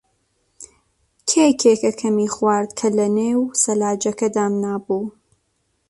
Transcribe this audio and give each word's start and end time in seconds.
کێ 1.29 1.45
کێکەکەمی 1.61 2.29
خوارد 2.35 2.71
کە 2.79 2.87
لەنێو 2.97 3.41
سەلاجەکە 3.63 4.27
دامنابوو؟ 4.35 5.05